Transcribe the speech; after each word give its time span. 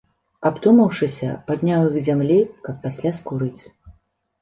Абдумаўшыся, 0.49 1.29
падняў 1.51 1.87
іх 1.91 2.01
з 2.01 2.05
зямлі, 2.09 2.41
каб 2.67 2.83
пасля 2.89 3.15
скурыць. 3.23 3.57